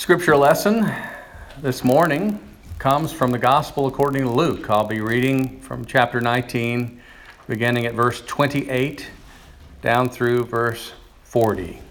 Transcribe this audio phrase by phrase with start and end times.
[0.00, 0.90] Scripture lesson
[1.60, 2.40] this morning
[2.78, 4.70] comes from the Gospel according to Luke.
[4.70, 7.02] I'll be reading from chapter 19,
[7.46, 9.06] beginning at verse 28
[9.82, 10.94] down through verse
[11.24, 11.82] 40.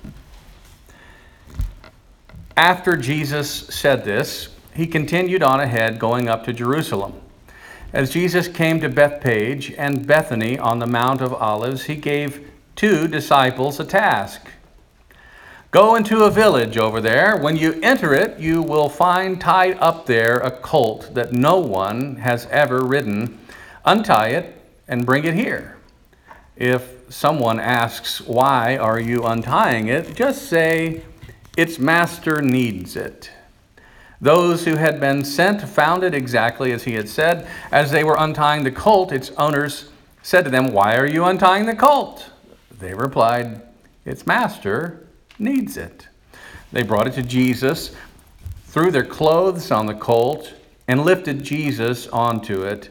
[2.57, 7.13] After Jesus said this, he continued on ahead, going up to Jerusalem.
[7.93, 13.07] As Jesus came to Bethphage and Bethany on the Mount of Olives, he gave two
[13.07, 14.47] disciples a task.
[15.71, 17.37] Go into a village over there.
[17.37, 22.15] When you enter it, you will find tied up there a colt that no one
[22.15, 23.37] has ever ridden.
[23.85, 25.77] Untie it and bring it here.
[26.55, 30.15] If someone asks, Why are you untying it?
[30.15, 31.03] just say,
[31.55, 33.29] Its master needs it.
[34.19, 37.47] Those who had been sent found it exactly as he had said.
[37.71, 39.91] As they were untying the colt, its owners
[40.23, 42.31] said to them, Why are you untying the colt?
[42.79, 43.61] They replied,
[44.03, 45.05] Its master
[45.39, 46.07] needs it.
[46.71, 47.95] They brought it to Jesus,
[48.65, 50.53] threw their clothes on the colt,
[50.87, 52.89] and lifted Jesus onto it.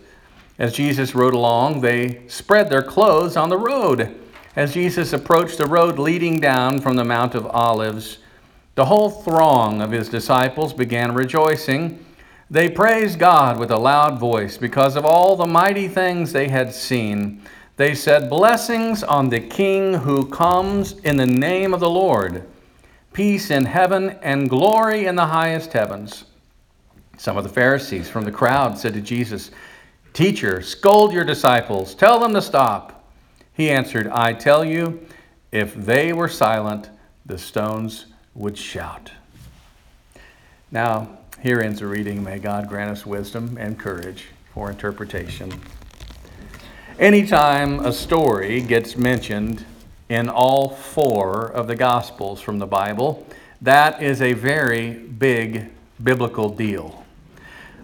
[0.58, 4.14] As Jesus rode along, they spread their clothes on the road.
[4.56, 8.18] As Jesus approached the road leading down from the Mount of Olives,
[8.74, 12.04] the whole throng of his disciples began rejoicing.
[12.50, 16.72] They praised God with a loud voice because of all the mighty things they had
[16.72, 17.42] seen
[17.78, 22.44] they said, Blessings on the King who comes in the name of the Lord,
[23.12, 26.24] peace in heaven and glory in the highest heavens.
[27.16, 29.52] Some of the Pharisees from the crowd said to Jesus,
[30.12, 33.04] Teacher, scold your disciples, tell them to stop.
[33.54, 35.06] He answered, I tell you,
[35.52, 36.90] if they were silent,
[37.26, 39.12] the stones would shout.
[40.72, 42.24] Now, here ends the reading.
[42.24, 45.52] May God grant us wisdom and courage for interpretation.
[46.98, 49.64] Anytime a story gets mentioned
[50.08, 53.24] in all four of the Gospels from the Bible,
[53.62, 55.70] that is a very big
[56.02, 57.04] biblical deal.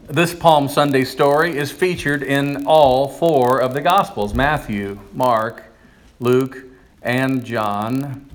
[0.09, 5.62] This Palm Sunday story is featured in all four of the Gospels Matthew, Mark,
[6.19, 6.65] Luke,
[7.00, 8.28] and John.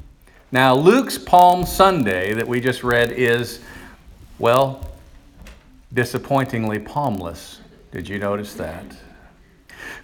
[0.49, 3.59] Now, Luke's Palm Sunday that we just read is,
[4.37, 4.89] well,
[5.93, 7.57] disappointingly palmless.
[7.91, 8.85] Did you notice that?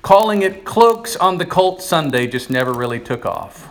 [0.02, 3.70] Calling it Cloaks on the Colt Sunday just never really took off.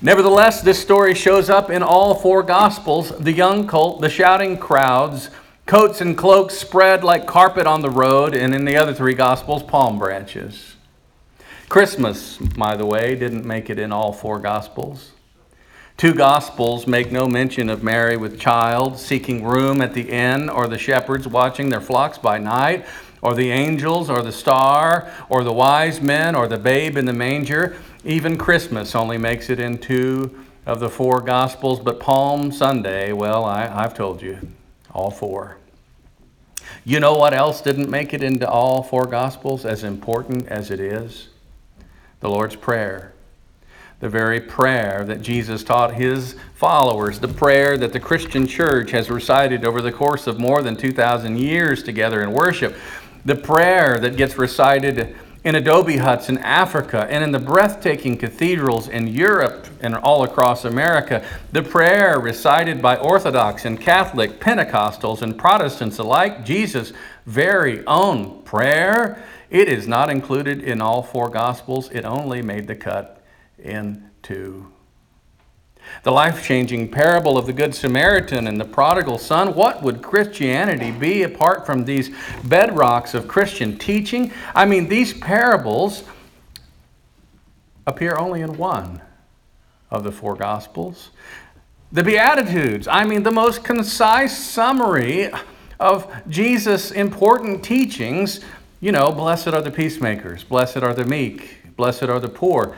[0.00, 5.30] Nevertheless, this story shows up in all four Gospels the young colt, the shouting crowds,
[5.66, 9.64] coats and cloaks spread like carpet on the road, and in the other three Gospels,
[9.64, 10.76] palm branches.
[11.68, 15.10] Christmas, by the way, didn't make it in all four Gospels.
[15.96, 20.68] Two Gospels make no mention of Mary with child seeking room at the inn or
[20.68, 22.86] the shepherds watching their flocks by night
[23.22, 27.12] or the angels, or the star, or the wise men, or the babe in the
[27.12, 27.76] manger.
[28.04, 33.44] Even Christmas only makes it in two of the four Gospels, but Palm Sunday, well,
[33.44, 34.38] I, have told you,
[34.92, 35.56] all four.
[36.84, 40.80] You know what else didn't make it into all four Gospels, as important as it
[40.80, 41.28] is?
[42.20, 43.14] The Lord's Prayer
[44.00, 49.10] the very prayer that Jesus taught his followers, the prayer that the Christian church has
[49.10, 52.76] recited over the course of more than 2,000 years together in worship,
[53.24, 58.88] the prayer that gets recited in adobe huts in Africa and in the breathtaking cathedrals
[58.88, 65.38] in Europe and all across America, the prayer recited by Orthodox and Catholic, Pentecostals and
[65.38, 66.92] Protestants alike, Jesus'
[67.24, 71.90] very own prayer, it is not included in all four Gospels.
[71.90, 73.22] It only made the cut
[73.58, 74.70] into
[76.02, 79.54] the life changing parable of the Good Samaritan and the prodigal son.
[79.54, 82.10] What would Christianity be apart from these
[82.44, 84.32] bedrocks of Christian teaching?
[84.54, 86.04] I mean, these parables
[87.86, 89.00] appear only in one
[89.90, 91.10] of the four Gospels.
[91.90, 95.30] The Beatitudes, I mean, the most concise summary
[95.80, 98.40] of Jesus' important teachings.
[98.80, 102.76] You know, blessed are the peacemakers, blessed are the meek, blessed are the poor.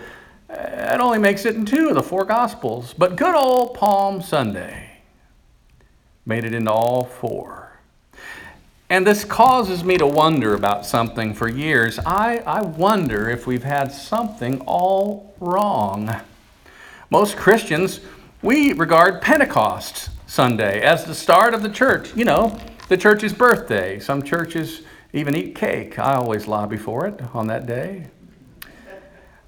[0.52, 2.94] It only makes it in two of the four Gospels.
[2.96, 4.98] But good old Palm Sunday
[6.26, 7.80] made it into all four.
[8.88, 12.00] And this causes me to wonder about something for years.
[12.00, 16.16] I, I wonder if we've had something all wrong.
[17.08, 18.00] Most Christians,
[18.42, 22.16] we regard Pentecost Sunday as the start of the church.
[22.16, 22.58] You know,
[22.88, 24.00] the church's birthday.
[24.00, 24.82] Some churches
[25.12, 25.98] even eat cake.
[25.98, 28.08] I always lobby for it on that day.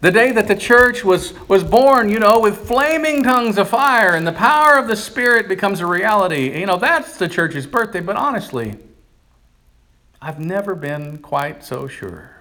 [0.03, 4.17] The day that the church was, was born, you know, with flaming tongues of fire
[4.17, 6.59] and the power of the Spirit becomes a reality.
[6.59, 8.75] You know, that's the church's birthday, but honestly,
[10.21, 12.33] I've never been quite so sure.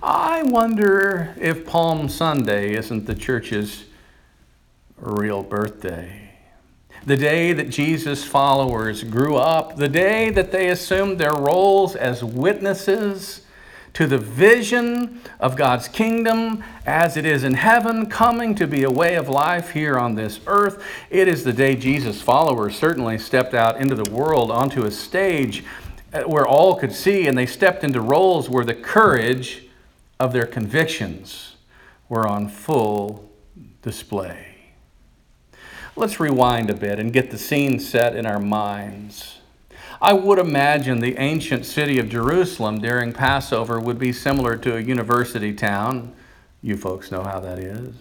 [0.00, 3.86] I wonder if Palm Sunday isn't the church's
[4.98, 6.30] real birthday.
[7.06, 12.22] the day that Jesus' followers grew up, the day that they assumed their roles as
[12.22, 13.45] witnesses
[13.96, 18.90] to the vision of God's kingdom as it is in heaven, coming to be a
[18.90, 20.84] way of life here on this earth.
[21.08, 25.64] It is the day Jesus' followers certainly stepped out into the world onto a stage
[26.12, 29.66] uh, where all could see, and they stepped into roles where the courage
[30.20, 31.56] of their convictions
[32.10, 33.30] were on full
[33.80, 34.56] display.
[35.96, 39.35] Let's rewind a bit and get the scene set in our minds.
[40.06, 44.80] I would imagine the ancient city of Jerusalem during Passover would be similar to a
[44.80, 46.14] university town.
[46.62, 47.92] You folks know how that is.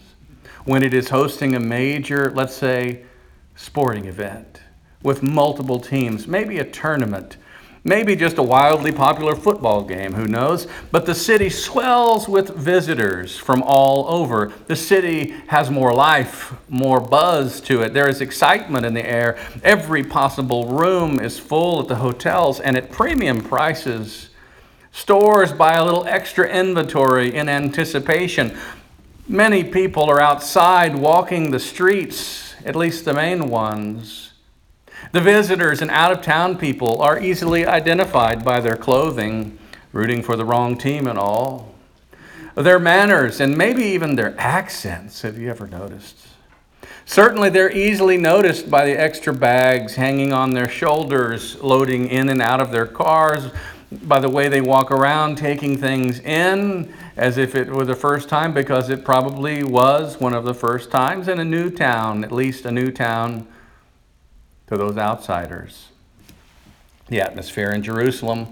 [0.65, 3.05] When it is hosting a major, let's say,
[3.55, 4.61] sporting event
[5.01, 7.37] with multiple teams, maybe a tournament
[7.87, 10.65] Maybe just a wildly popular football game, who knows?
[10.89, 14.51] But the city swells with visitors from all over.
[14.65, 17.93] The city has more life, more buzz to it.
[17.93, 19.37] There is excitement in the air.
[19.63, 24.29] Every possible room is full at the hotels and at premium prices.
[24.91, 28.57] Stores buy a little extra inventory in anticipation.
[29.27, 34.31] Many people are outside walking the streets, at least the main ones.
[35.11, 39.57] The visitors and out of town people are easily identified by their clothing,
[39.93, 41.73] rooting for the wrong team and all.
[42.55, 46.17] Their manners and maybe even their accents, have you ever noticed?
[47.05, 52.41] Certainly, they're easily noticed by the extra bags hanging on their shoulders, loading in and
[52.41, 53.51] out of their cars,
[53.91, 58.27] by the way they walk around taking things in as if it were the first
[58.27, 62.31] time, because it probably was one of the first times in a new town, at
[62.31, 63.47] least a new town
[64.67, 65.89] to those outsiders.
[67.07, 68.47] The atmosphere in Jerusalem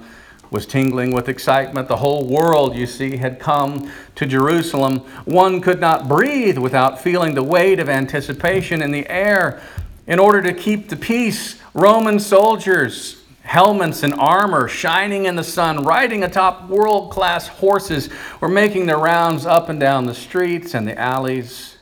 [0.52, 1.88] was tingling with excitement.
[1.88, 5.00] The whole world, you see, had come to Jerusalem.
[5.26, 9.62] One could not breathe without feeling the weight of anticipation in the air.
[10.06, 15.84] In order to keep the peace, Roman soldiers, helmets and armor shining in the sun,
[15.84, 18.10] riding atop world class horses,
[18.40, 21.73] were making their rounds up and down the streets and the alleys.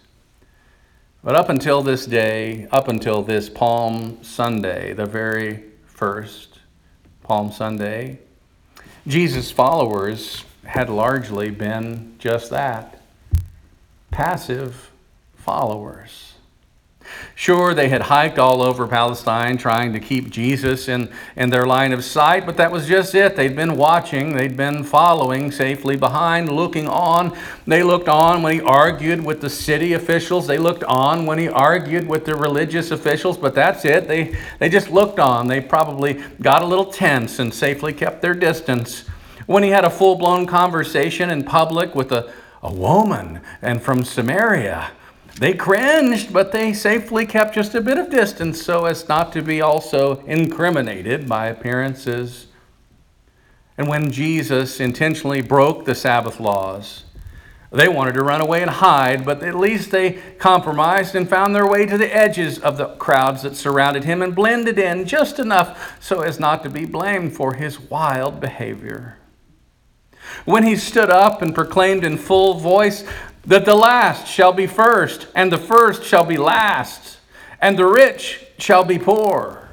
[1.24, 6.58] But up until this day, up until this Palm Sunday, the very first
[7.22, 8.18] Palm Sunday,
[9.06, 13.04] Jesus' followers had largely been just that
[14.10, 14.90] passive
[15.36, 16.31] followers.
[17.36, 21.92] Sure, they had hiked all over Palestine trying to keep Jesus in, in their line
[21.92, 23.36] of sight, but that was just it.
[23.36, 27.36] They'd been watching, they'd been following safely behind, looking on.
[27.66, 31.48] They looked on when he argued with the city officials, they looked on when he
[31.48, 34.08] argued with the religious officials, but that's it.
[34.08, 35.48] They, they just looked on.
[35.48, 39.06] They probably got a little tense and safely kept their distance.
[39.48, 42.32] When he had a full blown conversation in public with a,
[42.62, 44.92] a woman and from Samaria,
[45.40, 49.42] they cringed, but they safely kept just a bit of distance so as not to
[49.42, 52.48] be also incriminated by appearances.
[53.78, 57.06] And when Jesus intentionally broke the Sabbath laws,
[57.72, 61.66] they wanted to run away and hide, but at least they compromised and found their
[61.66, 65.98] way to the edges of the crowds that surrounded him and blended in just enough
[66.02, 69.18] so as not to be blamed for his wild behavior.
[70.44, 73.06] When he stood up and proclaimed in full voice,
[73.46, 77.18] that the last shall be first, and the first shall be last,
[77.60, 79.70] and the rich shall be poor.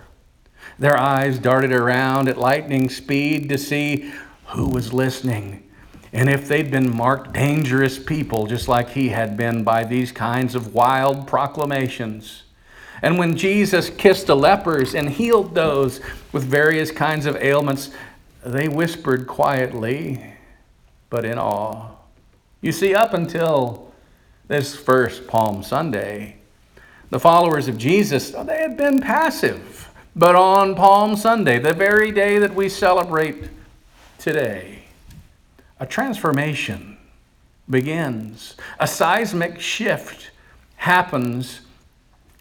[0.79, 4.13] Their eyes darted around at lightning speed to see
[4.47, 5.69] who was listening
[6.13, 10.55] and if they'd been marked dangerous people, just like he had been by these kinds
[10.55, 12.45] of wild proclamations.
[13.03, 16.01] And when Jesus kissed the lepers and healed those
[16.33, 17.91] with various kinds of ailments,
[18.45, 20.35] they whispered quietly,
[21.11, 21.91] but in awe.
[22.61, 23.93] You see, up until
[24.49, 26.37] this first Palm Sunday,
[27.11, 29.89] the followers of Jesus, they had been passive.
[30.17, 33.49] But on Palm Sunday, the very day that we celebrate
[34.19, 34.81] today,
[35.79, 36.99] a transformation
[37.71, 38.57] begins.
[38.81, 40.33] A seismic shift
[40.77, 41.61] happens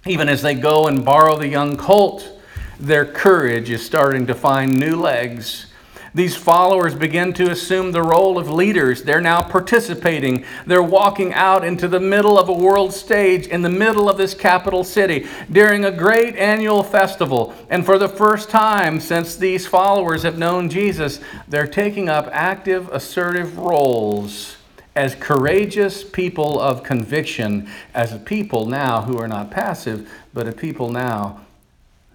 [0.07, 2.39] even as they go and borrow the young colt.
[2.79, 5.67] Their courage is starting to find new legs
[6.13, 9.03] these followers begin to assume the role of leaders.
[9.03, 10.45] They're now participating.
[10.65, 14.33] They're walking out into the middle of a world stage in the middle of this
[14.33, 17.53] capital city during a great annual festival.
[17.69, 22.89] And for the first time since these followers have known Jesus, they're taking up active,
[22.89, 24.57] assertive roles
[24.97, 30.51] as courageous people of conviction, as a people now who are not passive, but a
[30.51, 31.45] people now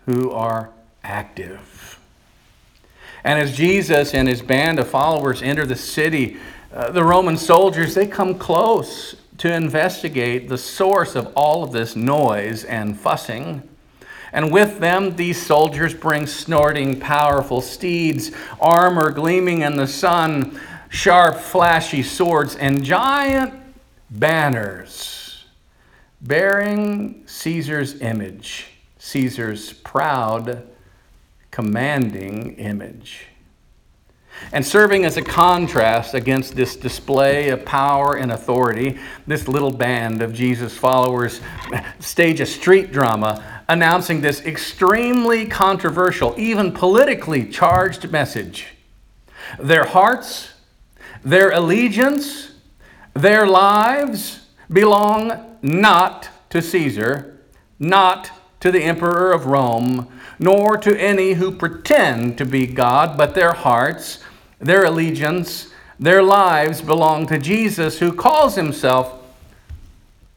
[0.07, 0.71] who are
[1.05, 1.72] active.
[3.25, 6.39] And as Jesus and his band of followers enter the city,
[6.73, 11.97] uh, the Roman soldiers, they come close to investigate the source of all of this
[11.97, 13.69] noise and fussing.
[14.33, 21.37] And with them, these soldiers bring snorting, powerful steeds, armor gleaming in the sun, sharp,
[21.37, 23.53] flashy swords, and giant
[24.11, 25.45] banners
[26.23, 30.69] bearing Caesar's image, Caesar's proud,
[31.53, 33.27] commanding image.
[34.51, 40.21] And serving as a contrast against this display of power and authority, this little band
[40.21, 41.41] of Jesus' followers
[42.01, 48.69] stage a street drama announcing this extremely controversial, even politically charged message.
[49.61, 50.55] Their hearts,
[51.23, 52.53] their allegiance,
[53.15, 57.39] their lives belong not to Caesar,
[57.79, 58.31] not
[58.63, 60.07] to the emperor of Rome,
[60.39, 64.21] nor to any who pretend to be God, but their hearts,
[64.61, 69.21] their allegiance, their lives belong to Jesus, who calls himself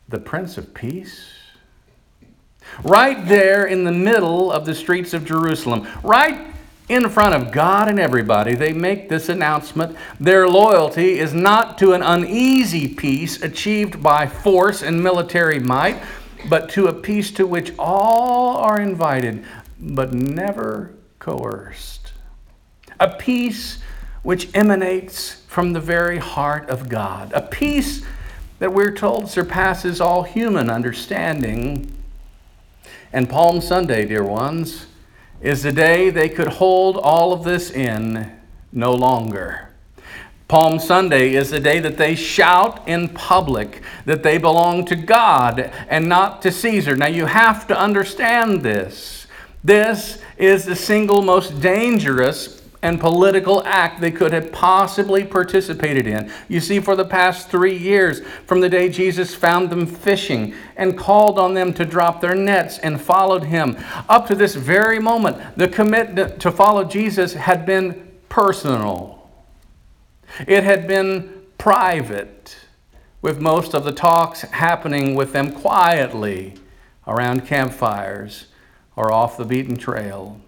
[0.10, 1.34] the Prince of Peace.
[2.84, 6.48] Right there in the middle of the streets of Jerusalem, right
[6.90, 9.96] in front of God and everybody, they make this announcement.
[10.20, 16.02] Their loyalty is not to an uneasy peace achieved by force and military might,
[16.50, 19.44] but to a peace to which all are invited,
[19.80, 22.14] but never coerced.
[23.00, 23.80] A peace
[24.24, 27.32] which emanates from the very heart of God.
[27.34, 28.04] A peace
[28.60, 31.92] that we're told surpasses all human understanding.
[33.12, 34.88] And Palm Sunday, dear ones,
[35.42, 38.32] is the day they could hold all of this in
[38.72, 39.70] no longer.
[40.48, 45.72] Palm Sunday is the day that they shout in public that they belong to God
[45.90, 46.96] and not to Caesar.
[46.96, 49.26] Now, you have to understand this.
[49.64, 56.32] This is the single most dangerous and political act they could have possibly participated in.
[56.48, 60.96] You see, for the past three years, from the day Jesus found them fishing and
[60.96, 63.76] called on them to drop their nets and followed him,
[64.08, 69.15] up to this very moment, the commitment to follow Jesus had been personal,
[70.48, 72.58] it had been private,
[73.22, 76.54] with most of the talks happening with them quietly
[77.08, 78.48] around campfires
[78.96, 80.40] or off the beaten trail.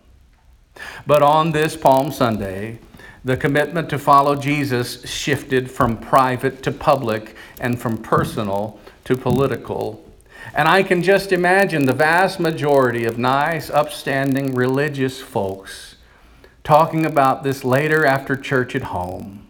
[1.05, 2.79] But on this Palm Sunday,
[3.23, 10.03] the commitment to follow Jesus shifted from private to public and from personal to political.
[10.53, 15.95] And I can just imagine the vast majority of nice, upstanding religious folks
[16.63, 19.46] talking about this later after church at home.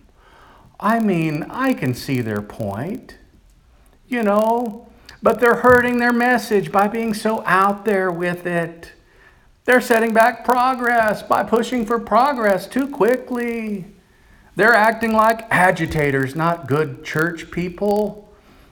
[0.79, 3.17] I mean, I can see their point,
[4.07, 4.87] you know,
[5.23, 8.93] but they're hurting their message by being so out there with it.
[9.65, 13.85] They're setting back progress by pushing for progress too quickly.
[14.55, 18.31] They're acting like agitators, not good church people.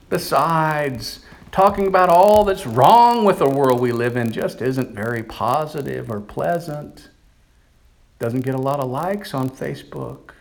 [0.09, 5.24] Besides, talking about all that's wrong with the world we live in just isn't very
[5.24, 7.09] positive or pleasant.
[8.19, 10.35] Doesn't get a lot of likes on Facebook.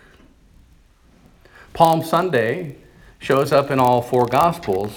[1.74, 2.76] Palm Sunday
[3.18, 4.96] shows up in all four Gospels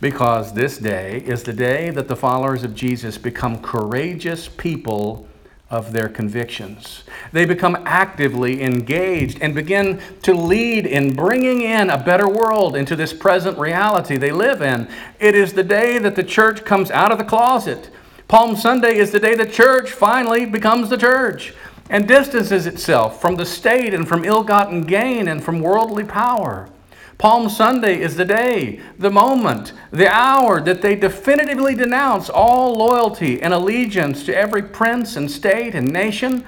[0.00, 5.28] because this day is the day that the followers of Jesus become courageous people
[5.68, 7.04] of their convictions.
[7.32, 12.96] They become actively engaged and begin to lead in bringing in a better world into
[12.96, 14.88] this present reality they live in.
[15.18, 17.90] It is the day that the church comes out of the closet.
[18.26, 21.52] Palm Sunday is the day the church finally becomes the church
[21.90, 26.70] and distances itself from the state and from ill gotten gain and from worldly power.
[27.18, 33.42] Palm Sunday is the day, the moment, the hour that they definitively denounce all loyalty
[33.42, 36.46] and allegiance to every prince and state and nation,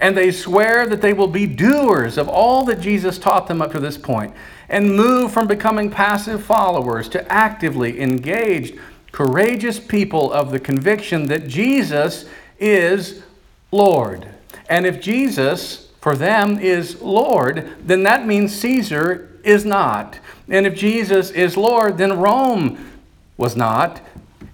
[0.00, 3.70] and they swear that they will be doers of all that Jesus taught them up
[3.70, 4.34] to this point,
[4.68, 8.76] and move from becoming passive followers to actively engaged,
[9.12, 12.24] courageous people of the conviction that Jesus
[12.58, 13.22] is
[13.70, 14.26] Lord.
[14.70, 20.18] And if Jesus, for them, is Lord, then that means Caesar is not.
[20.48, 23.00] And if Jesus is Lord, then Rome
[23.36, 24.00] was not.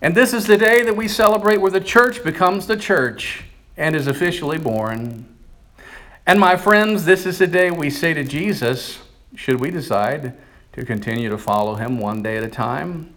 [0.01, 3.45] And this is the day that we celebrate where the church becomes the church
[3.77, 5.27] and is officially born.
[6.27, 8.99] And my friends, this is the day we say to Jesus,
[9.35, 10.35] should we decide
[10.73, 13.13] to continue to follow him one day at a time,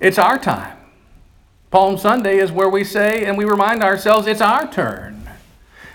[0.00, 0.76] it's our time.
[1.70, 5.21] Palm Sunday is where we say and we remind ourselves it's our turn.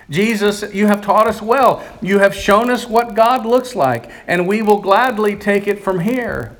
[0.09, 1.85] Jesus, you have taught us well.
[2.01, 5.99] You have shown us what God looks like, and we will gladly take it from
[5.99, 6.57] here.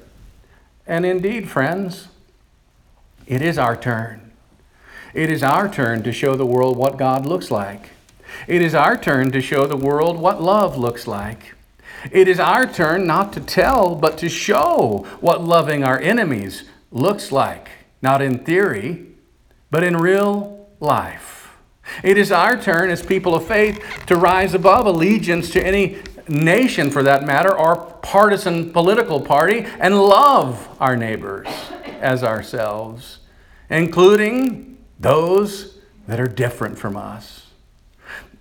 [0.85, 2.07] And indeed, friends,
[3.25, 4.31] it is our turn.
[5.13, 7.91] It is our turn to show the world what God looks like.
[8.47, 11.55] It is our turn to show the world what love looks like.
[12.11, 17.31] It is our turn not to tell, but to show what loving our enemies looks
[17.31, 17.69] like.
[18.01, 19.07] Not in theory,
[19.71, 21.36] but in real life.
[22.03, 26.89] It is our turn as people of faith to rise above allegiance to any nation,
[26.89, 31.47] for that matter, or partisan political party, and love our neighbors
[32.01, 33.19] as ourselves,
[33.69, 37.43] including those that are different from us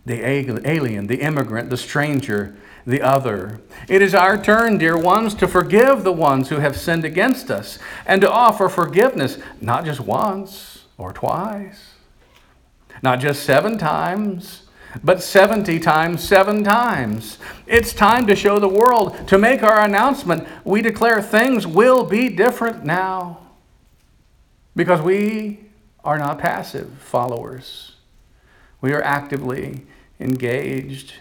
[0.07, 3.61] the alien, the immigrant, the stranger, the other.
[3.89, 7.81] It is our turn, dear ones, to forgive the ones who have sinned against us
[8.07, 11.96] and to offer forgiveness, not just once or twice,
[13.03, 14.63] not just seven times,
[15.05, 17.39] but 70 times, seven times.
[17.67, 20.47] It's time to show the world, to make our announcement.
[20.65, 23.41] We declare things will be different now
[24.75, 25.61] because we
[26.05, 27.97] are not passive followers.
[28.81, 29.87] We are actively
[30.21, 31.15] engaged.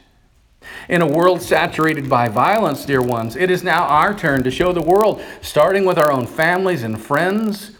[0.89, 4.71] In a world saturated by violence, dear ones, it is now our turn to show
[4.71, 7.71] the world, starting with our own families and friends,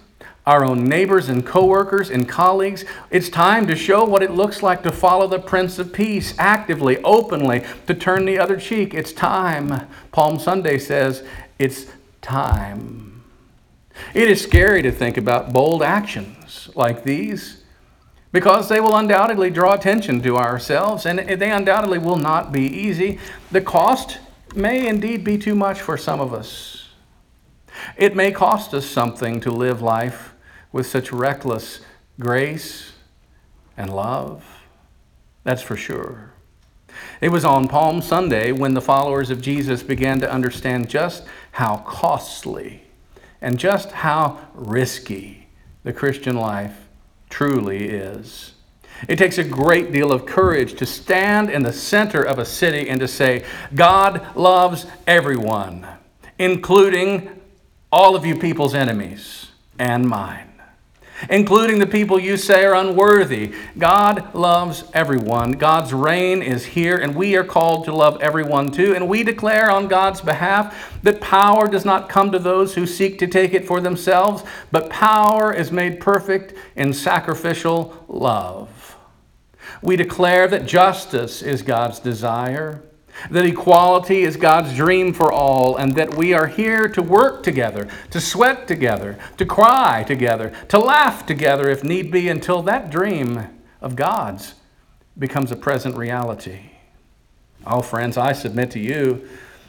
[0.46, 2.86] our own neighbors and coworkers and colleagues.
[3.10, 6.98] It's time to show what it looks like to follow the Prince of Peace actively,
[7.04, 8.94] openly, to turn the other cheek.
[8.94, 9.88] It's time.
[10.12, 11.24] Palm Sunday says
[11.58, 11.88] it's
[12.22, 13.24] time.
[14.14, 17.64] It is scary to think about bold actions like these
[18.32, 23.18] because they will undoubtedly draw attention to ourselves and they undoubtedly will not be easy.
[23.52, 24.20] The cost
[24.54, 26.90] may indeed be too much for some of us.
[27.98, 30.35] It may cost us something to live life
[30.76, 31.80] with such reckless
[32.20, 32.92] grace
[33.78, 34.44] and love.
[35.46, 36.34] That's for sure.
[37.22, 41.78] It was on Palm Sunday when the followers of Jesus began to understand just how
[41.88, 42.84] costly
[43.42, 45.48] and just how risky
[45.86, 46.90] the Christian life
[47.30, 48.52] truly is.
[49.08, 52.90] It takes a great deal of courage to stand in the center of a city
[52.90, 55.88] and to say, God loves everyone,
[56.38, 57.30] including
[57.94, 60.55] all of you people's enemies and mine
[61.30, 63.54] including the people you say are unworthy.
[63.78, 65.54] God loves everyone.
[65.54, 68.96] God's reign is here, and we are called to love everyone too.
[68.96, 73.20] And we declare on God's behalf that power does not come to those who seek
[73.20, 78.96] to take it for themselves, but power is made perfect in sacrificial love.
[79.82, 82.82] We declare that justice is God's desire
[83.30, 87.88] that equality is God's dream for all, and that we are here to work together,
[88.12, 93.48] to sweat together, to cry together, to laugh together if need be, until that dream
[93.82, 94.56] of God's
[95.18, 96.72] becomes a present reality.
[97.66, 99.28] Oh, friends, I submit to you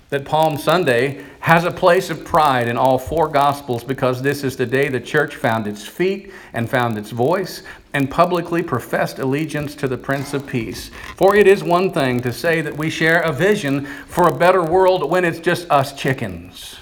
[0.09, 4.57] that Palm Sunday has a place of pride in all four Gospels because this is
[4.57, 9.75] the day the church found its feet and found its voice and publicly professed allegiance
[9.75, 10.90] to the Prince of Peace.
[11.16, 14.62] For it is one thing to say that we share a vision for a better
[14.62, 16.77] world when it's just us chickens.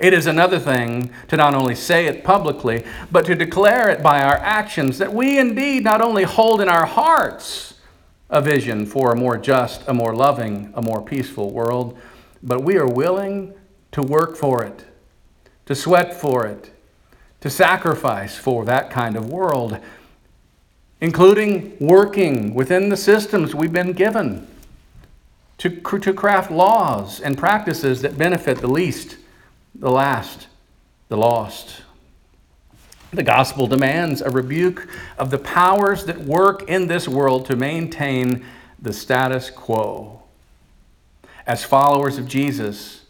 [0.00, 4.20] It is another thing to not only say it publicly, but to declare it by
[4.20, 7.74] our actions that we indeed not only hold in our hearts
[8.30, 11.98] a vision for a more just, a more loving, a more peaceful world,
[12.42, 13.54] but we are willing
[13.92, 14.84] to work for it,
[15.66, 16.70] to sweat for it,
[17.40, 19.78] to sacrifice for that kind of world,
[21.00, 24.46] including working within the systems we've been given
[25.58, 29.16] to, to craft laws and practices that benefit the least,
[29.74, 30.46] the last,
[31.08, 31.82] the lost.
[33.12, 38.44] The gospel demands a rebuke of the powers that work in this world to maintain
[38.80, 40.22] the status quo.
[41.46, 43.06] As followers of Jesus,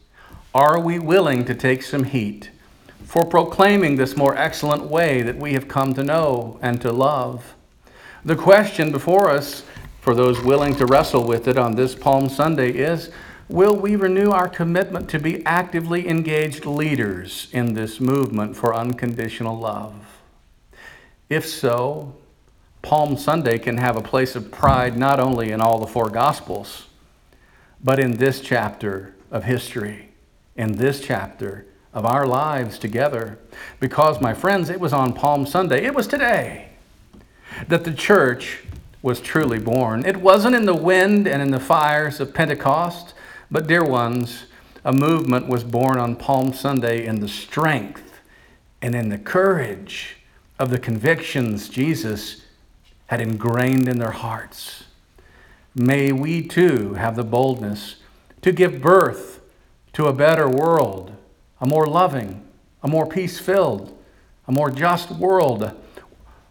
[0.54, 2.50] are we willing to take some heat
[3.04, 7.54] for proclaiming this more excellent way that we have come to know and to love?
[8.24, 9.64] The question before us,
[10.00, 13.11] for those willing to wrestle with it on this Palm Sunday, is
[13.48, 19.58] Will we renew our commitment to be actively engaged leaders in this movement for unconditional
[19.58, 19.94] love?
[21.30, 22.14] If so,
[22.82, 26.88] Palm Sunday can have a place of pride not only in all the four Gospels,
[27.82, 30.11] but in this chapter of history,
[30.54, 33.38] in this chapter of our lives together.
[33.80, 36.68] Because, my friends, it was on Palm Sunday, it was today,
[37.66, 38.61] that the church
[39.00, 40.04] was truly born.
[40.04, 43.14] It wasn't in the wind and in the fires of Pentecost.
[43.50, 44.44] But, dear ones,
[44.84, 48.20] a movement was born on Palm Sunday in the strength
[48.82, 50.16] and in the courage
[50.58, 52.42] of the convictions Jesus
[53.06, 54.84] had ingrained in their hearts.
[55.74, 57.96] May we too have the boldness
[58.42, 59.40] to give birth
[59.94, 61.12] to a better world,
[61.61, 62.46] a more loving,
[62.82, 63.98] a more peace filled,
[64.46, 65.72] a more just world.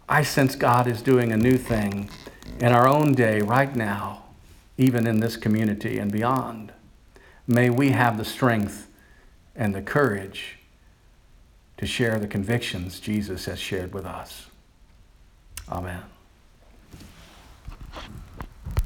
[0.10, 2.10] I sense God is doing a new thing
[2.60, 4.24] in our own day right now,
[4.78, 6.72] even in this community and beyond.
[7.48, 8.88] May we have the strength
[9.56, 10.58] and the courage
[11.78, 14.48] to share the convictions Jesus has shared with us.
[15.70, 16.04] Amen.